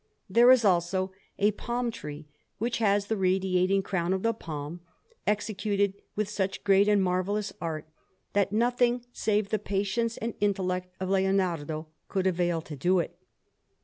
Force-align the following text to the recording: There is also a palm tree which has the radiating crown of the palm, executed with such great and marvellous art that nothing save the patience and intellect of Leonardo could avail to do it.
There 0.27 0.49
is 0.49 0.65
also 0.65 1.11
a 1.37 1.51
palm 1.51 1.91
tree 1.91 2.25
which 2.57 2.79
has 2.79 3.05
the 3.05 3.15
radiating 3.15 3.83
crown 3.83 4.13
of 4.13 4.23
the 4.23 4.33
palm, 4.33 4.79
executed 5.27 5.93
with 6.15 6.27
such 6.27 6.63
great 6.63 6.87
and 6.87 7.03
marvellous 7.03 7.53
art 7.61 7.85
that 8.33 8.51
nothing 8.51 9.05
save 9.13 9.49
the 9.49 9.59
patience 9.59 10.17
and 10.17 10.33
intellect 10.41 10.91
of 10.99 11.09
Leonardo 11.11 11.85
could 12.07 12.25
avail 12.25 12.61
to 12.63 12.75
do 12.75 12.97
it. 12.97 13.15